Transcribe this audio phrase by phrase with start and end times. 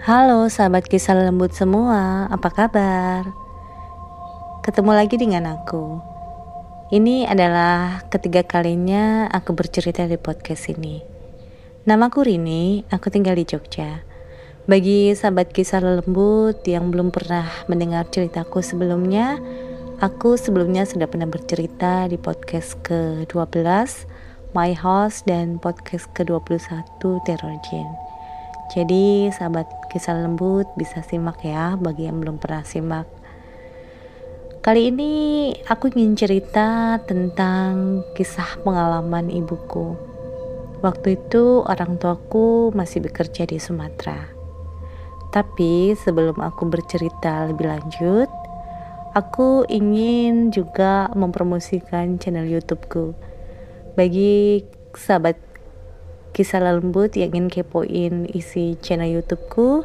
[0.00, 3.36] Halo sahabat kisah lembut semua, apa kabar?
[4.64, 6.00] Ketemu lagi dengan aku.
[6.88, 11.04] Ini adalah ketiga kalinya aku bercerita di podcast ini.
[11.84, 14.00] Namaku Rini, aku tinggal di Jogja.
[14.64, 19.36] Bagi sahabat kisah lembut yang belum pernah mendengar ceritaku sebelumnya,
[20.00, 23.68] aku sebelumnya sudah pernah bercerita di podcast ke-12
[24.56, 28.10] My House dan podcast ke-21 Terror Jane.
[28.70, 33.10] Jadi sahabat kisah lembut bisa simak ya bagi yang belum pernah simak.
[34.62, 35.12] Kali ini
[35.66, 39.98] aku ingin cerita tentang kisah pengalaman ibuku.
[40.84, 44.30] Waktu itu orang tuaku masih bekerja di Sumatera.
[45.34, 48.30] Tapi sebelum aku bercerita lebih lanjut,
[49.16, 53.16] aku ingin juga mempromosikan channel YouTubeku.
[53.98, 54.64] Bagi
[54.94, 55.49] sahabat
[56.40, 59.84] kisah lembut yang ingin kepoin isi channel YouTubeku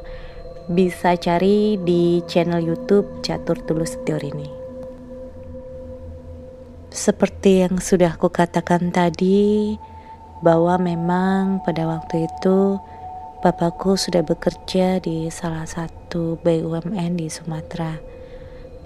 [0.71, 4.47] bisa cari di channel YouTube Catur Tulus Teori ini.
[6.95, 9.75] Seperti yang sudah aku katakan tadi,
[10.39, 12.79] bahwa memang pada waktu itu
[13.43, 17.99] bapakku sudah bekerja di salah satu BUMN di Sumatera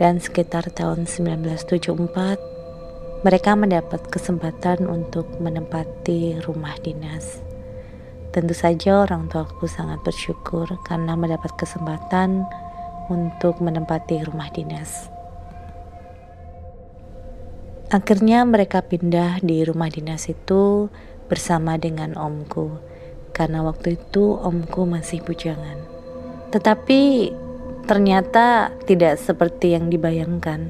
[0.02, 7.46] dan sekitar tahun 1974 mereka mendapat kesempatan untuk menempati rumah dinas.
[8.30, 12.46] Tentu saja orang tuaku sangat bersyukur karena mendapat kesempatan
[13.10, 15.10] untuk menempati rumah dinas.
[17.90, 20.94] Akhirnya mereka pindah di rumah dinas itu
[21.26, 22.78] bersama dengan omku
[23.34, 25.82] karena waktu itu omku masih bujangan.
[26.54, 27.34] Tetapi
[27.90, 30.70] ternyata tidak seperti yang dibayangkan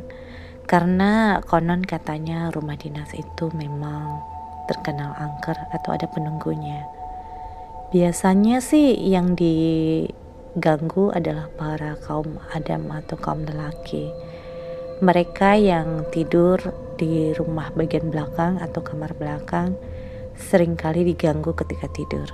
[0.63, 4.23] karena konon katanya rumah dinas itu memang
[4.71, 6.98] terkenal angker atau ada penunggunya.
[7.89, 14.13] Biasanya sih yang diganggu adalah para kaum Adam atau kaum lelaki.
[15.01, 16.61] Mereka yang tidur
[17.01, 19.73] di rumah bagian belakang atau kamar belakang
[20.37, 22.29] sering kali diganggu ketika tidur.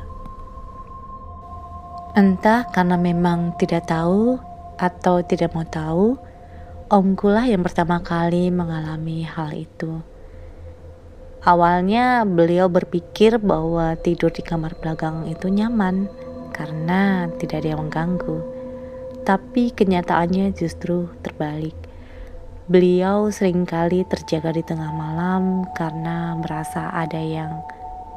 [2.19, 4.35] Entah karena memang tidak tahu
[4.75, 6.19] atau tidak mau tahu,
[6.91, 10.03] omkulah yang pertama kali mengalami hal itu.
[11.45, 16.09] Awalnya beliau berpikir bahwa tidur di kamar belakang itu nyaman
[16.49, 18.41] karena tidak ada yang mengganggu.
[19.21, 21.77] Tapi kenyataannya justru terbalik.
[22.65, 27.61] Beliau sering kali terjaga di tengah malam karena merasa ada yang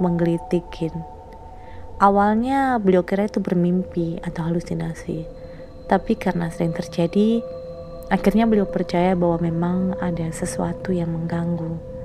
[0.00, 0.97] menggelitikin.
[2.00, 5.28] Awalnya beliau kira itu bermimpi atau halusinasi.
[5.84, 7.44] Tapi karena sering terjadi,
[8.09, 11.97] akhirnya beliau percaya bahwa memang ada sesuatu yang mengganggu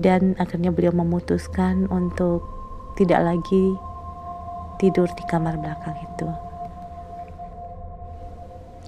[0.00, 2.46] dan akhirnya beliau memutuskan untuk
[2.96, 3.76] tidak lagi
[4.80, 6.28] tidur di kamar belakang itu.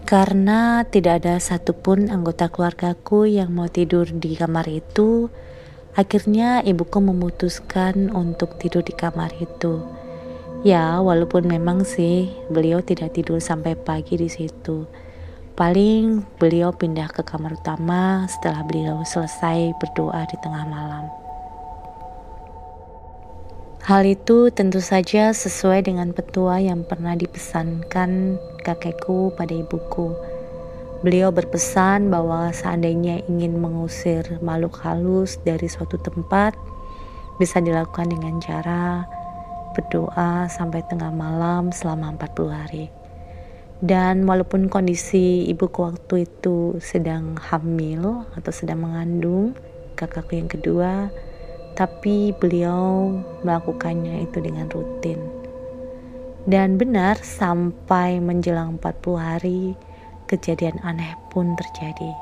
[0.05, 5.33] Karena tidak ada satupun anggota keluargaku yang mau tidur di kamar itu,
[5.97, 9.81] akhirnya ibuku memutuskan untuk tidur di kamar itu.
[10.61, 14.85] Ya, walaupun memang sih beliau tidak tidur sampai pagi di situ.
[15.55, 21.07] Paling beliau pindah ke kamar utama setelah beliau selesai berdoa di tengah malam.
[23.87, 28.35] Hal itu tentu saja sesuai dengan petua yang pernah dipesankan
[28.67, 30.11] kakekku pada ibuku.
[31.07, 36.59] Beliau berpesan bahwa seandainya ingin mengusir makhluk halus dari suatu tempat,
[37.39, 39.07] bisa dilakukan dengan cara
[39.79, 43.04] berdoa sampai tengah malam selama 40 hari.
[43.83, 49.59] Dan walaupun kondisi ibuku waktu itu sedang hamil atau sedang mengandung
[49.99, 51.11] kakakku yang kedua,
[51.75, 53.11] tapi beliau
[53.43, 55.19] melakukannya itu dengan rutin.
[56.45, 59.75] Dan benar sampai menjelang 40 hari
[60.31, 62.13] kejadian aneh pun terjadi.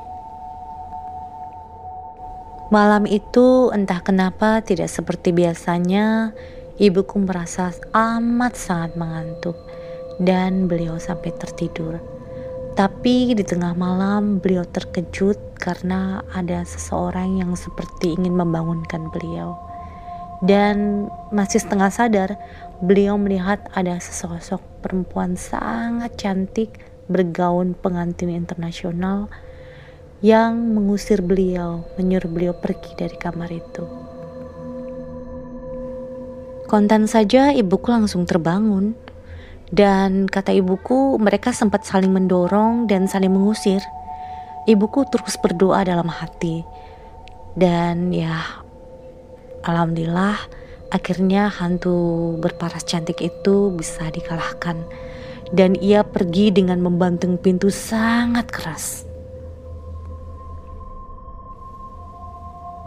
[2.73, 6.33] Malam itu entah kenapa tidak seperti biasanya
[6.81, 9.61] ibuku merasa amat sangat mengantuk
[10.23, 11.99] dan beliau sampai tertidur.
[12.73, 19.59] Tapi di tengah malam beliau terkejut karena ada seseorang yang seperti ingin membangunkan beliau.
[20.43, 22.31] Dan masih setengah sadar,
[22.81, 26.81] beliau melihat ada sesosok perempuan sangat cantik
[27.13, 29.29] bergaun pengantin internasional
[30.25, 33.85] yang mengusir beliau, menyuruh beliau pergi dari kamar itu.
[36.73, 38.97] Kontan saja ibuku langsung terbangun
[39.73, 43.81] dan kata ibuku mereka sempat saling mendorong dan saling mengusir.
[44.69, 46.63] Ibuku terus berdoa dalam hati
[47.59, 48.63] dan ya
[49.67, 50.39] alhamdulillah
[50.93, 54.87] akhirnya hantu berparas cantik itu bisa dikalahkan
[55.53, 59.05] dan ia pergi dengan membanting pintu sangat keras.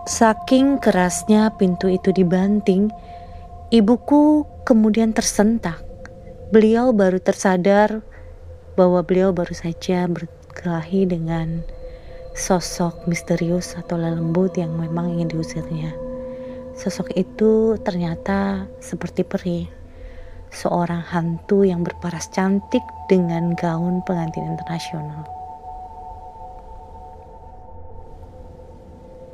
[0.05, 2.93] Saking kerasnya pintu itu dibanting,
[3.73, 5.84] ibuku kemudian tersentak.
[6.55, 7.99] Beliau baru tersadar
[8.79, 11.67] bahwa beliau baru saja berkelahi dengan
[12.31, 15.91] sosok misterius atau lembut yang memang ingin diusirnya.
[16.79, 19.67] Sosok itu ternyata seperti peri,
[20.47, 25.27] seorang hantu yang berparas cantik dengan gaun pengantin internasional.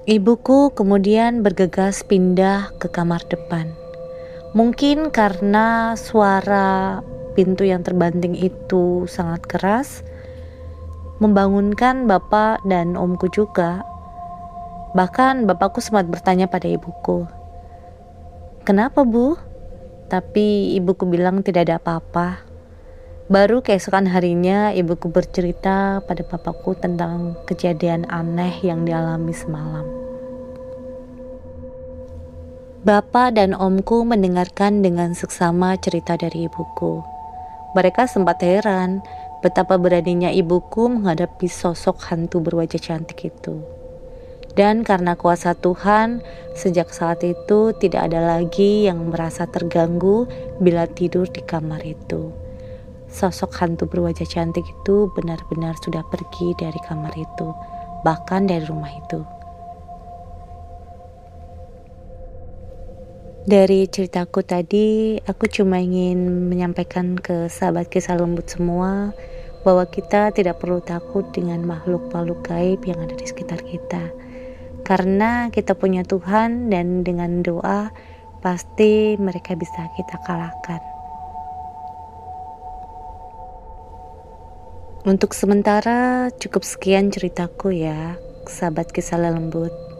[0.09, 3.69] Ibuku kemudian bergegas pindah ke kamar depan.
[4.57, 10.03] Mungkin karena suara pintu yang terbanting itu sangat keras,
[11.21, 13.85] membangunkan bapak dan omku juga.
[14.97, 17.27] Bahkan bapakku sempat bertanya pada ibuku,
[18.67, 19.39] "Kenapa, Bu?"
[20.11, 22.43] Tapi ibuku bilang tidak ada apa-apa.
[23.31, 29.87] Baru keesokan harinya ibuku bercerita pada papaku tentang kejadian aneh yang dialami semalam.
[32.83, 37.20] Bapak dan omku mendengarkan dengan seksama cerita dari ibuku.
[37.71, 39.03] Mereka sempat heran
[39.39, 43.63] betapa beraninya ibuku menghadapi sosok hantu berwajah cantik itu.
[44.51, 46.19] Dan karena kuasa Tuhan,
[46.59, 50.27] sejak saat itu tidak ada lagi yang merasa terganggu
[50.59, 52.41] bila tidur di kamar itu
[53.11, 57.51] sosok hantu berwajah cantik itu benar-benar sudah pergi dari kamar itu,
[58.07, 59.19] bahkan dari rumah itu.
[63.41, 69.17] Dari ceritaku tadi, aku cuma ingin menyampaikan ke sahabat kisah lembut semua
[69.65, 74.13] bahwa kita tidak perlu takut dengan makhluk-makhluk gaib yang ada di sekitar kita.
[74.85, 77.89] Karena kita punya Tuhan dan dengan doa
[78.45, 80.81] pasti mereka bisa kita kalahkan.
[85.01, 89.90] Untuk sementara cukup sekian ceritaku ya, sahabat kisah lembut.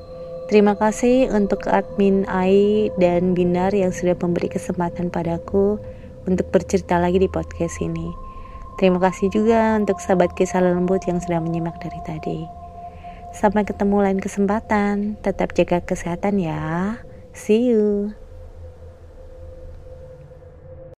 [0.52, 5.80] Terima kasih untuk admin Ai dan Binar yang sudah memberi kesempatan padaku
[6.28, 8.12] untuk bercerita lagi di podcast ini.
[8.76, 12.40] Terima kasih juga untuk sahabat kisah lembut yang sudah menyimak dari tadi.
[13.32, 17.00] Sampai ketemu lain kesempatan, tetap jaga kesehatan ya.
[17.32, 18.12] See you.